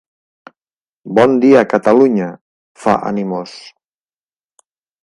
Bon 1.19 1.35
dia, 1.43 1.61
Catalunya 1.75 2.31
—fa, 2.39 2.99
animós—. 3.13 3.57